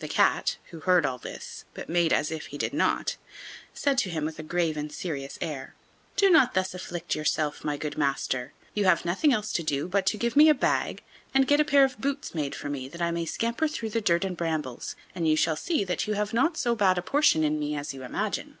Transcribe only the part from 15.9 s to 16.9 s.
you have not so